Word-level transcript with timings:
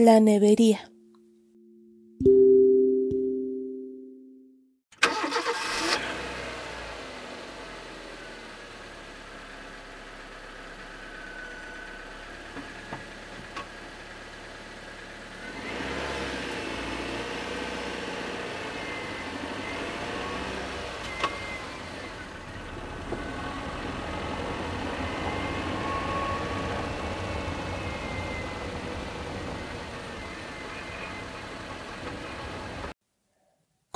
La 0.00 0.18
nevería. 0.18 0.90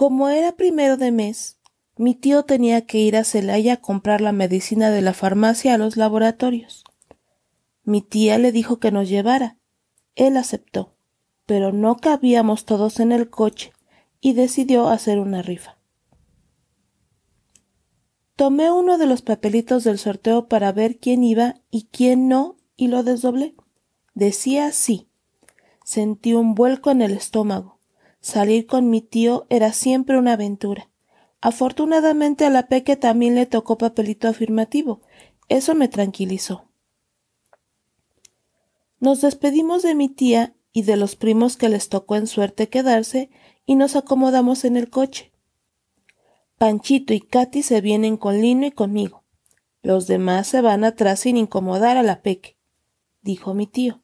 Como 0.04 0.28
era 0.28 0.52
primero 0.52 0.98
de 0.98 1.12
mes, 1.12 1.58
mi 1.96 2.14
tío 2.14 2.42
tenía 2.42 2.84
que 2.84 2.98
ir 2.98 3.16
a 3.16 3.24
Celaya 3.24 3.72
a 3.72 3.80
comprar 3.80 4.20
la 4.20 4.32
medicina 4.32 4.90
de 4.90 5.00
la 5.00 5.14
farmacia 5.14 5.72
a 5.72 5.78
los 5.78 5.96
laboratorios. 5.96 6.84
Mi 7.84 8.02
tía 8.02 8.36
le 8.36 8.52
dijo 8.52 8.78
que 8.78 8.92
nos 8.92 9.08
llevara. 9.08 9.56
Él 10.14 10.36
aceptó, 10.36 10.94
pero 11.46 11.72
no 11.72 11.96
cabíamos 11.96 12.66
todos 12.66 13.00
en 13.00 13.12
el 13.12 13.30
coche 13.30 13.72
y 14.20 14.34
decidió 14.34 14.90
hacer 14.90 15.18
una 15.18 15.40
rifa. 15.40 15.78
Tomé 18.36 18.70
uno 18.70 18.98
de 18.98 19.06
los 19.06 19.22
papelitos 19.22 19.84
del 19.84 19.96
sorteo 19.96 20.48
para 20.48 20.70
ver 20.72 20.98
quién 20.98 21.24
iba 21.24 21.62
y 21.70 21.84
quién 21.84 22.28
no 22.28 22.58
y 22.76 22.88
lo 22.88 23.04
desdoblé. 23.04 23.54
Decía 24.12 24.70
sí. 24.70 25.08
Sentí 25.82 26.34
un 26.34 26.54
vuelco 26.54 26.90
en 26.90 27.00
el 27.00 27.12
estómago. 27.12 27.73
Salir 28.24 28.66
con 28.66 28.88
mi 28.88 29.02
tío 29.02 29.46
era 29.50 29.74
siempre 29.74 30.16
una 30.16 30.32
aventura. 30.32 30.88
Afortunadamente 31.42 32.46
a 32.46 32.50
la 32.50 32.68
Peque 32.68 32.96
también 32.96 33.34
le 33.34 33.44
tocó 33.44 33.76
papelito 33.76 34.28
afirmativo. 34.28 35.02
Eso 35.50 35.74
me 35.74 35.88
tranquilizó. 35.88 36.64
Nos 38.98 39.20
despedimos 39.20 39.82
de 39.82 39.94
mi 39.94 40.08
tía 40.08 40.54
y 40.72 40.84
de 40.84 40.96
los 40.96 41.16
primos 41.16 41.58
que 41.58 41.68
les 41.68 41.90
tocó 41.90 42.16
en 42.16 42.26
suerte 42.26 42.70
quedarse 42.70 43.28
y 43.66 43.74
nos 43.74 43.94
acomodamos 43.94 44.64
en 44.64 44.78
el 44.78 44.88
coche. 44.88 45.30
Panchito 46.56 47.12
y 47.12 47.20
Katy 47.20 47.62
se 47.62 47.82
vienen 47.82 48.16
con 48.16 48.40
Lino 48.40 48.64
y 48.64 48.70
conmigo. 48.70 49.22
Los 49.82 50.06
demás 50.06 50.46
se 50.46 50.62
van 50.62 50.84
atrás 50.84 51.20
sin 51.20 51.36
incomodar 51.36 51.98
a 51.98 52.02
la 52.02 52.22
Peque, 52.22 52.56
dijo 53.20 53.52
mi 53.52 53.66
tío. 53.66 54.03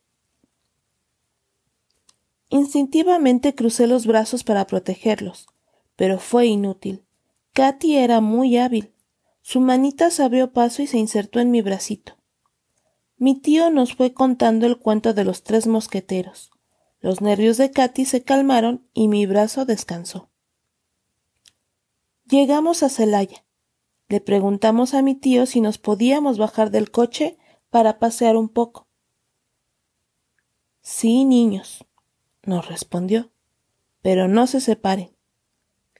Instintivamente 2.51 3.55
crucé 3.55 3.87
los 3.87 4.07
brazos 4.07 4.43
para 4.43 4.67
protegerlos, 4.67 5.47
pero 5.95 6.19
fue 6.19 6.47
inútil. 6.47 7.05
Katy 7.53 7.97
era 7.97 8.21
muy 8.21 8.57
hábil. 8.57 8.93
Su 9.41 9.61
manita 9.61 10.11
se 10.11 10.25
abrió 10.25 10.53
paso 10.53 10.83
y 10.83 10.89
se 10.89 10.99
insertó 10.99 11.39
en 11.39 11.53
mi 11.53 11.63
bracito. 11.63 12.17
Mi 13.17 13.39
tío 13.39 13.71
nos 13.71 13.95
fue 13.95 14.13
contando 14.13 14.67
el 14.67 14.79
cuento 14.79 15.15
de 15.15 15.25
los 15.25 15.45
tres 15.45 15.69
mosqueteros. 15.69 16.51
Los 17.01 17.21
nervios 17.21 17.57
de 17.57 17.71
Katy 17.71 18.05
se 18.05 18.25
calmaron 18.25 18.85
y 18.95 19.09
mi 19.09 19.27
brazo 19.27 19.65
descansó. 19.65 20.29
Llegamos 22.29 22.83
a 22.83 22.89
Celaya. 22.89 23.45
Le 24.09 24.21
preguntamos 24.21 24.95
a 24.95 25.03
mi 25.03 25.15
tío 25.15 25.47
si 25.47 25.61
nos 25.61 25.79
podíamos 25.79 26.37
bajar 26.37 26.71
del 26.71 26.91
coche 26.91 27.39
para 27.71 28.01
pasear 28.01 28.37
un 28.37 28.49
poco. 28.49 28.89
Sí, 30.81 31.25
niños, 31.25 31.85
nos 32.51 32.69
respondió. 32.69 33.31
Pero 34.03 34.29
no 34.29 34.47
se 34.47 34.61
separen. 34.61 35.17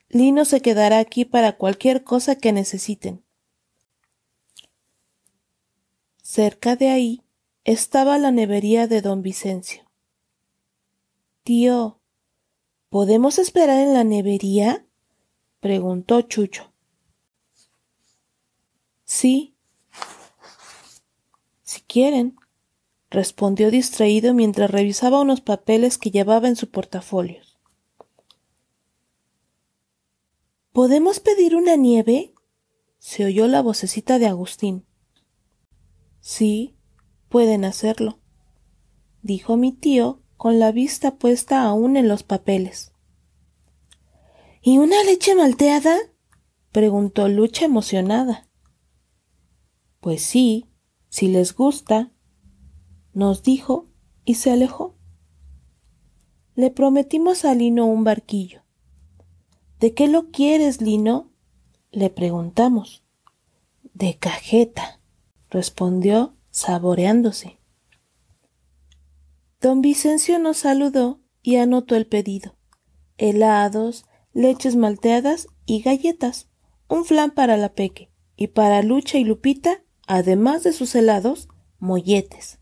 Lino 0.09 0.45
se 0.45 0.61
quedará 0.61 0.99
aquí 0.99 1.25
para 1.25 1.57
cualquier 1.57 2.03
cosa 2.03 2.35
que 2.35 2.51
necesiten. 2.51 3.23
Cerca 6.21 6.75
de 6.75 6.89
ahí 6.89 7.23
estaba 7.63 8.17
la 8.17 8.31
nevería 8.31 8.87
de 8.87 9.01
don 9.01 9.21
Vicencio. 9.21 9.89
Tío, 11.43 11.99
¿podemos 12.89 13.39
esperar 13.39 13.79
en 13.79 13.93
la 13.93 14.03
nevería? 14.03 14.85
preguntó 15.59 16.21
Chucho. 16.21 16.73
Sí. 19.05 19.55
Si 21.63 21.81
quieren, 21.81 22.35
respondió 23.11 23.69
distraído 23.69 24.33
mientras 24.33 24.71
revisaba 24.71 25.19
unos 25.19 25.41
papeles 25.41 25.97
que 25.97 26.09
llevaba 26.09 26.47
en 26.47 26.55
su 26.55 26.71
portafolio. 26.71 27.41
¿Podemos 30.71 31.19
pedir 31.19 31.55
una 31.55 31.75
nieve? 31.75 32.33
se 32.97 33.25
oyó 33.25 33.47
la 33.47 33.61
vocecita 33.61 34.19
de 34.19 34.27
Agustín. 34.27 34.85
Sí, 36.19 36.77
pueden 37.29 37.65
hacerlo, 37.65 38.19
dijo 39.21 39.57
mi 39.57 39.73
tío 39.73 40.21
con 40.37 40.59
la 40.59 40.71
vista 40.71 41.15
puesta 41.15 41.63
aún 41.63 41.97
en 41.97 42.07
los 42.07 42.23
papeles. 42.23 42.93
¿Y 44.61 44.77
una 44.77 45.03
leche 45.03 45.35
malteada? 45.35 45.97
preguntó 46.71 47.27
Lucha 47.27 47.65
emocionada. 47.65 48.47
Pues 49.99 50.21
sí, 50.21 50.69
si 51.09 51.27
les 51.27 51.53
gusta, 51.55 52.11
nos 53.13 53.43
dijo 53.43 53.85
y 54.25 54.35
se 54.35 54.51
alejó. 54.51 54.95
Le 56.55 56.71
prometimos 56.71 57.45
a 57.45 57.53
Lino 57.55 57.85
un 57.85 58.03
barquillo. 58.03 58.61
¿De 59.79 59.93
qué 59.93 60.07
lo 60.07 60.31
quieres, 60.31 60.81
Lino? 60.81 61.31
le 61.91 62.09
preguntamos. 62.09 63.03
De 63.93 64.17
cajeta, 64.17 64.99
respondió 65.49 66.33
saboreándose. 66.51 67.59
Don 69.59 69.81
Vicencio 69.81 70.39
nos 70.39 70.57
saludó 70.57 71.19
y 71.41 71.57
anotó 71.57 71.95
el 71.95 72.07
pedido. 72.07 72.55
Helados, 73.17 74.05
leches 74.33 74.75
malteadas 74.75 75.47
y 75.65 75.81
galletas, 75.81 76.47
un 76.87 77.05
flan 77.05 77.31
para 77.31 77.57
la 77.57 77.73
peque, 77.73 78.09
y 78.35 78.47
para 78.47 78.81
Lucha 78.81 79.17
y 79.17 79.23
Lupita, 79.23 79.83
además 80.07 80.63
de 80.63 80.73
sus 80.73 80.95
helados, 80.95 81.47
molletes. 81.79 82.60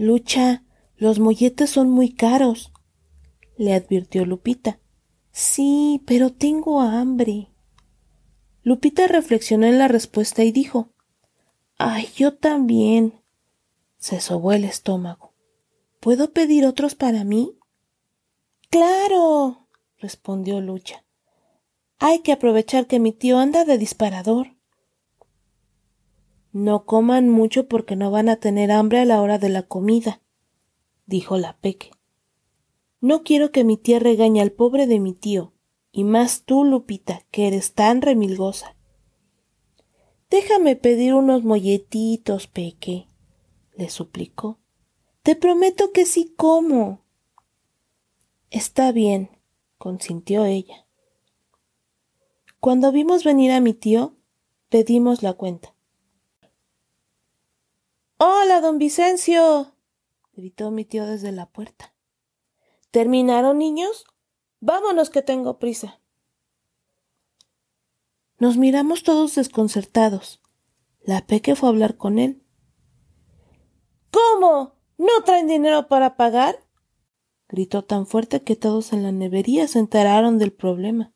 Lucha, 0.00 0.64
los 0.96 1.18
molletes 1.18 1.68
son 1.68 1.90
muy 1.90 2.14
caros, 2.14 2.72
le 3.58 3.74
advirtió 3.74 4.24
Lupita. 4.24 4.80
Sí, 5.30 6.02
pero 6.06 6.32
tengo 6.32 6.80
hambre. 6.80 7.50
Lupita 8.62 9.08
reflexionó 9.08 9.66
en 9.66 9.78
la 9.78 9.88
respuesta 9.88 10.42
y 10.42 10.52
dijo 10.52 10.94
Ay, 11.76 12.08
yo 12.16 12.32
también. 12.32 13.20
Se 13.98 14.22
sobó 14.22 14.52
el 14.52 14.64
estómago. 14.64 15.34
¿Puedo 16.00 16.32
pedir 16.32 16.64
otros 16.64 16.94
para 16.94 17.22
mí? 17.24 17.58
Claro. 18.70 19.68
respondió 19.98 20.62
Lucha. 20.62 21.04
Hay 21.98 22.20
que 22.20 22.32
aprovechar 22.32 22.86
que 22.86 23.00
mi 23.00 23.12
tío 23.12 23.38
anda 23.38 23.66
de 23.66 23.76
disparador. 23.76 24.56
No 26.52 26.84
coman 26.84 27.28
mucho 27.28 27.68
porque 27.68 27.94
no 27.94 28.10
van 28.10 28.28
a 28.28 28.36
tener 28.36 28.72
hambre 28.72 28.98
a 28.98 29.04
la 29.04 29.22
hora 29.22 29.38
de 29.38 29.48
la 29.48 29.62
comida, 29.62 30.20
dijo 31.06 31.38
la 31.38 31.56
Peque. 31.58 31.92
No 33.00 33.22
quiero 33.22 33.52
que 33.52 33.62
mi 33.62 33.76
tía 33.76 34.00
regañe 34.00 34.40
al 34.40 34.50
pobre 34.50 34.86
de 34.86 34.98
mi 34.98 35.14
tío, 35.14 35.52
y 35.92 36.04
más 36.04 36.42
tú, 36.42 36.64
Lupita, 36.64 37.22
que 37.30 37.46
eres 37.46 37.74
tan 37.74 38.02
remilgosa. 38.02 38.76
Déjame 40.28 40.76
pedir 40.76 41.14
unos 41.14 41.44
molletitos, 41.44 42.46
Peque, 42.46 43.06
le 43.76 43.88
suplicó. 43.88 44.58
Te 45.22 45.36
prometo 45.36 45.92
que 45.92 46.04
sí 46.04 46.34
como. 46.36 47.04
Está 48.50 48.90
bien, 48.90 49.30
consintió 49.78 50.44
ella. 50.44 50.86
Cuando 52.58 52.90
vimos 52.90 53.22
venir 53.24 53.52
a 53.52 53.60
mi 53.60 53.72
tío, 53.72 54.16
pedimos 54.68 55.22
la 55.22 55.34
cuenta. 55.34 55.74
Hola, 58.22 58.60
don 58.60 58.76
Vicencio. 58.76 59.74
gritó 60.34 60.70
mi 60.70 60.84
tío 60.84 61.06
desde 61.06 61.32
la 61.32 61.46
puerta. 61.46 61.94
¿Terminaron, 62.90 63.56
niños? 63.56 64.04
Vámonos 64.60 65.08
que 65.08 65.22
tengo 65.22 65.58
prisa. 65.58 66.02
Nos 68.38 68.58
miramos 68.58 69.04
todos 69.04 69.36
desconcertados. 69.36 70.42
La 71.00 71.26
Peque 71.26 71.56
fue 71.56 71.70
a 71.70 71.72
hablar 71.72 71.96
con 71.96 72.18
él. 72.18 72.44
¿Cómo? 74.10 74.74
¿No 74.98 75.24
traen 75.24 75.46
dinero 75.46 75.88
para 75.88 76.18
pagar? 76.18 76.62
gritó 77.48 77.84
tan 77.84 78.06
fuerte 78.06 78.42
que 78.42 78.54
todos 78.54 78.92
en 78.92 79.02
la 79.02 79.12
nevería 79.12 79.66
se 79.66 79.78
enteraron 79.78 80.36
del 80.36 80.52
problema. 80.52 81.14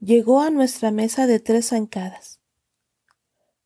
Llegó 0.00 0.40
a 0.40 0.50
nuestra 0.50 0.90
mesa 0.90 1.28
de 1.28 1.38
tres 1.38 1.68
zancadas. 1.68 2.40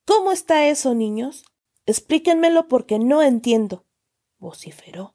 ¿Cómo 0.08 0.32
está 0.32 0.66
eso, 0.66 0.94
niños? 0.94 1.44
Explíquenmelo 1.84 2.66
porque 2.66 2.98
no 2.98 3.22
entiendo, 3.22 3.84
vociferó. 4.38 5.14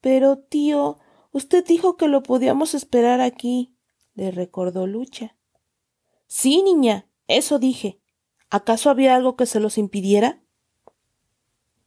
Pero, 0.00 0.36
tío, 0.40 0.98
usted 1.30 1.64
dijo 1.64 1.96
que 1.96 2.08
lo 2.08 2.24
podíamos 2.24 2.74
esperar 2.74 3.20
aquí, 3.20 3.72
le 4.14 4.32
recordó 4.32 4.88
Lucha. 4.88 5.36
Sí, 6.26 6.60
niña, 6.64 7.08
eso 7.28 7.60
dije. 7.60 8.00
¿Acaso 8.50 8.90
había 8.90 9.14
algo 9.14 9.36
que 9.36 9.46
se 9.46 9.60
los 9.60 9.78
impidiera? 9.78 10.42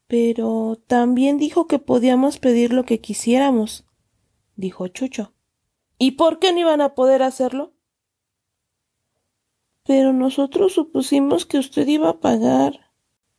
Pero 0.07 0.81
también 0.87 1.37
dijo 1.37 1.67
que 1.67 1.77
podíamos 1.77 2.37
pedir 2.39 2.71
lo 2.71 2.85
que 2.85 3.01
quisiéramos, 3.01 3.85
dijo 4.55 4.87
Chucho. 4.87 5.33
¿Y 5.97 6.11
por 6.11 6.39
qué 6.39 6.53
no 6.53 6.59
iban 6.61 6.79
a 6.79 6.95
poder 6.95 7.21
hacerlo? 7.21 7.73
Pero 9.89 10.13
nosotros 10.13 10.73
supusimos 10.73 11.47
que 11.47 11.57
usted 11.57 11.87
iba 11.87 12.09
a 12.09 12.19
pagar, 12.19 12.91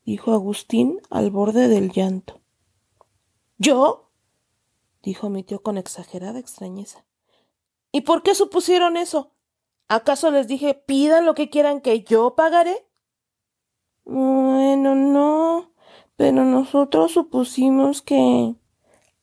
dijo 0.05 0.33
Agustín 0.33 1.01
al 1.09 1.31
borde 1.31 1.69
del 1.69 1.93
llanto. 1.93 2.41
¿Yo? 3.57 4.11
dijo 5.01 5.31
mi 5.31 5.45
tío 5.45 5.63
con 5.63 5.79
exagerada 5.79 6.41
extrañeza. 6.41 7.05
¿Y 7.93 8.01
por 8.01 8.25
qué 8.25 8.35
supusieron 8.35 8.97
eso? 8.97 9.31
¿Acaso 9.87 10.33
les 10.33 10.49
dije 10.49 10.75
pidan 10.75 11.25
lo 11.25 11.37
que 11.37 11.51
quieran 11.51 11.81
que 11.81 12.03
yo 12.03 12.35
pagaré? 12.35 12.85
Bueno, 14.05 14.97
no, 14.97 15.71
pero 16.17 16.45
nosotros 16.45 17.13
supusimos 17.13 18.03
que. 18.03 18.57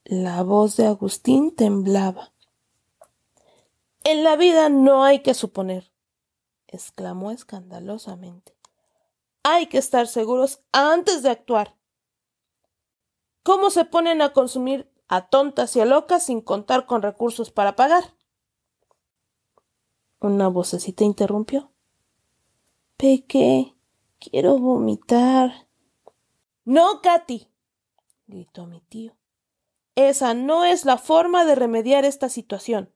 La 0.05 0.43
voz 0.43 0.77
de 0.77 0.87
Agustín 0.87 1.53
temblaba. 1.53 2.31
En 4.05 4.23
la 4.23 4.37
vida 4.37 4.69
no 4.69 5.03
hay 5.03 5.19
que 5.19 5.33
suponer, 5.33 5.91
exclamó 6.67 7.31
escandalosamente. 7.31 8.55
Hay 9.43 9.67
que 9.67 9.77
estar 9.77 10.07
seguros 10.07 10.61
antes 10.71 11.23
de 11.23 11.29
actuar. 11.29 11.75
¿Cómo 13.43 13.69
se 13.69 13.85
ponen 13.85 14.21
a 14.21 14.33
consumir 14.33 14.91
a 15.07 15.29
tontas 15.29 15.75
y 15.75 15.79
a 15.79 15.85
locas 15.85 16.25
sin 16.25 16.41
contar 16.41 16.85
con 16.85 17.01
recursos 17.01 17.49
para 17.49 17.75
pagar? 17.75 18.13
Una 20.19 20.49
vocecita 20.49 21.03
interrumpió. 21.03 21.71
Peque, 22.97 23.75
quiero 24.19 24.57
vomitar. 24.57 25.67
No, 26.65 27.01
Katy, 27.01 27.47
gritó 28.25 28.65
mi 28.65 28.81
tío. 28.81 29.15
Esa 29.95 30.33
no 30.33 30.65
es 30.65 30.85
la 30.85 30.97
forma 30.97 31.45
de 31.45 31.55
remediar 31.55 32.03
esta 32.03 32.29
situación. 32.29 32.93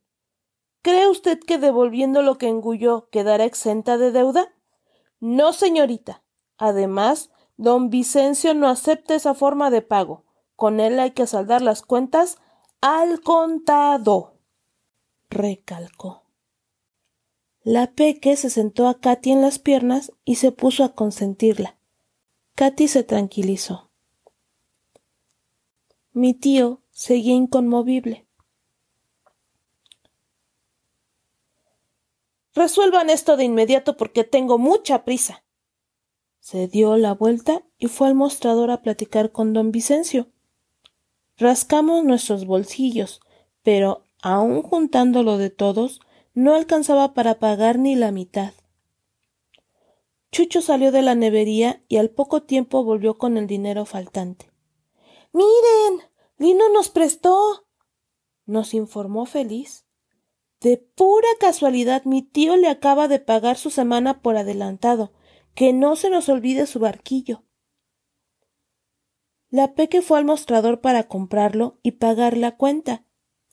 ¿Cree 0.82 1.08
usted 1.08 1.40
que 1.40 1.58
devolviendo 1.58 2.22
lo 2.22 2.38
que 2.38 2.48
engulló 2.48 3.08
quedará 3.10 3.46
exenta 3.46 3.98
de 3.98 4.12
deuda? 4.12 4.54
No, 5.20 5.54
señorita. 5.54 6.24
Además, 6.58 7.30
don 7.58 7.90
Vicencio 7.90 8.54
no 8.54 8.68
acepta 8.68 9.16
esa 9.16 9.36
forma 9.36 9.70
de 9.70 9.82
pago. 9.82 10.24
Con 10.56 10.80
él 10.80 11.00
hay 11.00 11.12
que 11.12 11.28
saldar 11.28 11.62
las 11.62 11.82
cuentas 11.84 12.38
al 12.82 13.22
contado. 13.22 14.34
recalcó. 15.30 16.24
La 17.64 17.92
Peque 17.92 18.36
se 18.36 18.50
sentó 18.50 18.88
a 18.88 19.00
Katy 19.00 19.32
en 19.32 19.42
las 19.42 19.60
piernas 19.60 20.12
y 20.26 20.36
se 20.36 20.52
puso 20.52 20.84
a 20.84 20.96
consentirla. 20.96 21.78
Katy 22.56 22.88
se 22.88 23.04
tranquilizó. 23.04 23.92
Mi 26.12 26.34
tío 26.34 26.82
seguía 26.90 27.36
inconmovible. 27.36 28.26
Resuelvan 32.54 33.10
esto 33.10 33.38
de 33.38 33.46
inmediato 33.46 33.98
porque 33.98 34.24
tengo 34.24 34.58
mucha 34.58 35.06
prisa. 35.06 35.44
Se 36.40 36.68
dio 36.68 36.98
la 36.98 37.14
vuelta 37.14 37.64
y 37.78 37.88
fue 37.88 38.08
al 38.08 38.16
mostrador 38.16 38.72
a 38.72 38.82
platicar 38.82 39.32
con 39.32 39.54
don 39.54 39.72
Vicencio. 39.72 40.28
Rascamos 41.38 42.04
nuestros 42.04 42.46
bolsillos, 42.46 43.22
pero 43.64 44.06
aun 44.22 44.62
juntándolo 44.62 45.38
de 45.38 45.50
todos, 45.50 46.02
no 46.34 46.56
alcanzaba 46.56 47.14
para 47.14 47.40
pagar 47.40 47.80
ni 47.80 47.96
la 47.96 48.12
mitad. 48.12 48.54
Chucho 50.32 50.62
salió 50.62 50.92
de 50.92 51.02
la 51.02 51.16
nevería 51.16 51.84
y 51.88 51.98
al 51.98 52.10
poco 52.10 52.44
tiempo 52.44 52.84
volvió 52.84 53.18
con 53.18 53.38
el 53.38 53.48
dinero 53.48 53.86
faltante. 53.86 54.50
Miren. 55.34 56.10
Lino 56.38 56.70
nos 56.70 56.90
prestó. 56.90 57.68
nos 58.48 58.74
informó 58.74 59.28
feliz. 59.28 59.86
De 60.62 60.78
pura 60.78 61.28
casualidad 61.40 62.04
mi 62.06 62.22
tío 62.22 62.56
le 62.56 62.68
acaba 62.68 63.08
de 63.08 63.20
pagar 63.20 63.58
su 63.58 63.72
semana 63.72 64.22
por 64.22 64.38
adelantado. 64.38 65.12
Que 65.56 65.74
no 65.74 65.96
se 65.98 66.10
nos 66.10 66.30
olvide 66.30 66.66
su 66.66 66.80
barquillo. 66.80 67.44
La 69.50 69.74
Peque 69.74 70.02
fue 70.02 70.18
al 70.18 70.24
mostrador 70.24 70.80
para 70.80 71.10
comprarlo 71.10 71.80
y 71.84 71.94
pagar 71.94 72.38
la 72.38 72.56
cuenta. 72.56 73.06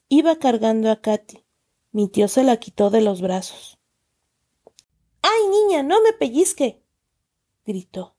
Iba 0.08 0.38
cargando 0.38 0.93
a 0.93 1.00
Katy. 1.00 1.44
Mi 1.90 2.08
tío 2.08 2.28
se 2.28 2.44
la 2.44 2.58
quitó 2.58 2.90
de 2.90 3.00
los 3.00 3.20
brazos. 3.20 3.81
¡Ay, 5.22 5.49
niña, 5.50 5.82
no 5.82 6.00
me 6.02 6.12
pellizque! 6.12 6.84
gritó. 7.64 8.16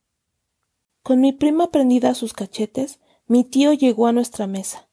Con 1.02 1.20
mi 1.20 1.32
prima 1.32 1.70
prendida 1.70 2.10
a 2.10 2.14
sus 2.14 2.34
cachetes, 2.34 3.00
mi 3.26 3.44
tío 3.44 3.72
llegó 3.72 4.08
a 4.08 4.12
nuestra 4.12 4.46
mesa. 4.46 4.90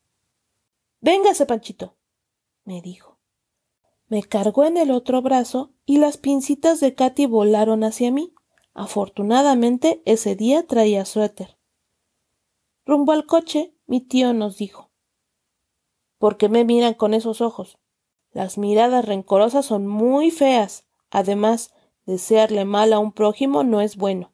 Véngase, 1.01 1.45
Panchito, 1.45 1.97
me 2.63 2.81
dijo. 2.81 3.16
Me 4.07 4.23
cargó 4.23 4.63
en 4.63 4.77
el 4.77 4.91
otro 4.91 5.21
brazo 5.21 5.73
y 5.85 5.97
las 5.97 6.17
pincitas 6.17 6.79
de 6.79 6.95
Katy 6.95 7.25
volaron 7.25 7.83
hacia 7.83 8.09
mí. 8.11 8.33
Afortunadamente 8.73 10.01
ese 10.05 10.35
día 10.35 10.65
traía 10.65 11.03
suéter. 11.03 11.57
Rumbo 12.85 13.11
al 13.11 13.25
coche, 13.25 13.75
mi 13.85 13.99
tío 13.99 14.33
nos 14.33 14.57
dijo. 14.57 14.91
¿Por 16.19 16.37
qué 16.37 16.47
me 16.47 16.63
miran 16.63 16.93
con 16.93 17.13
esos 17.13 17.41
ojos? 17.41 17.79
Las 18.31 18.57
miradas 18.57 19.03
rencorosas 19.03 19.65
son 19.65 19.87
muy 19.87 20.31
feas. 20.31 20.85
Además, 21.09 21.73
desearle 22.05 22.63
mal 22.63 22.93
a 22.93 22.99
un 22.99 23.11
prójimo 23.11 23.63
no 23.63 23.81
es 23.81 23.97
bueno. 23.97 24.31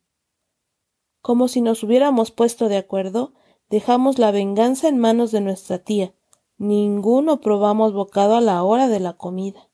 Como 1.21 1.47
si 1.47 1.61
nos 1.61 1.81
hubiéramos 1.83 2.29
puesto 2.31 2.69
de 2.69 2.77
acuerdo, 2.77 3.33
dejamos 3.69 4.19
la 4.19 4.31
venganza 4.31 4.87
en 4.87 4.99
manos 4.99 5.31
de 5.31 5.41
nuestra 5.41 5.79
tía. 5.79 6.13
Ninguno 6.57 7.41
probamos 7.41 7.93
bocado 7.93 8.35
a 8.35 8.41
la 8.41 8.63
hora 8.63 8.87
de 8.87 8.99
la 8.99 9.13
comida. 9.13 9.69